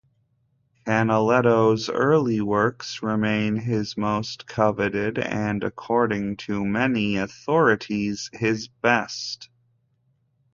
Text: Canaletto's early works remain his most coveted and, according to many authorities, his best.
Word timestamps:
Canaletto's 0.87 1.87
early 1.87 2.41
works 2.41 3.03
remain 3.03 3.55
his 3.55 3.95
most 3.95 4.47
coveted 4.47 5.19
and, 5.19 5.63
according 5.63 6.37
to 6.37 6.65
many 6.65 7.17
authorities, 7.17 8.31
his 8.33 8.67
best. 8.67 9.49